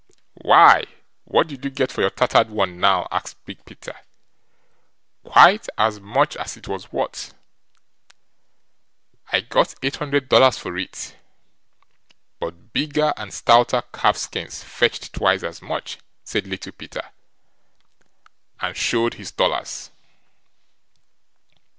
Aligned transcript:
"Why, 0.41 0.85
what 1.25 1.45
did 1.45 1.63
you 1.63 1.69
get 1.69 1.91
for 1.91 2.01
your 2.01 2.09
tattered 2.09 2.49
one, 2.49 2.79
now?" 2.79 3.07
asked 3.11 3.45
Big 3.45 3.63
Peter. 3.65 3.93
"Quite 5.23 5.67
as 5.77 5.99
much 5.99 6.35
as 6.37 6.57
it 6.57 6.67
was 6.67 6.91
worth. 6.91 7.35
I 9.31 9.41
got 9.41 9.75
eight 9.83 9.97
hundred 9.97 10.27
dollars 10.27 10.57
for 10.57 10.75
it, 10.75 11.15
but 12.39 12.73
bigger 12.73 13.13
and 13.15 13.31
stouter 13.31 13.83
calves 13.93 14.21
skins 14.21 14.63
fetched 14.63 15.13
twice 15.13 15.43
as 15.43 15.61
much", 15.61 15.99
said 16.23 16.47
Little 16.47 16.71
Peter, 16.71 17.11
and 18.59 18.75
showed 18.75 19.13
his 19.13 19.29
dollars. 19.31 19.91